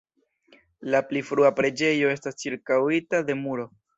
[0.93, 3.71] La pli frua preĝejo estas ĉirkaŭita de muro.